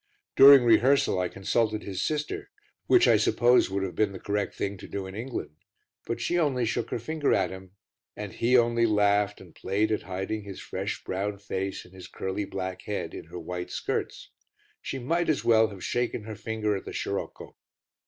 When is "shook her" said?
6.65-6.97